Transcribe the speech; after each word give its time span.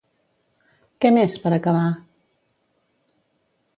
Què 1.05 1.11
més, 1.19 1.35
per 1.43 1.53
acabar? 1.59 1.85